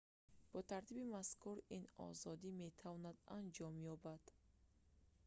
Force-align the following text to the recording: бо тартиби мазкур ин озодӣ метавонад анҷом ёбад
бо 0.51 0.59
тартиби 0.69 1.03
мазкур 1.15 1.57
ин 1.77 1.83
озодӣ 2.07 2.49
метавонад 2.63 3.17
анҷом 3.37 3.73
ёбад 3.93 4.23